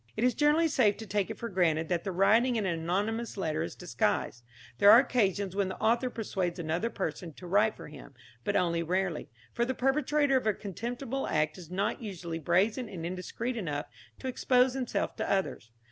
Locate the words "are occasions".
4.89-5.55